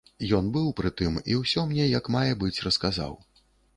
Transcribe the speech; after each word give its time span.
Ён 0.37 0.45
быў 0.55 0.69
пры 0.79 0.91
тым 1.01 1.19
і 1.33 1.37
ўсё 1.41 1.65
мне 1.73 1.85
як 1.99 2.09
мае 2.19 2.33
быць 2.45 2.55
расказаў. 2.69 3.13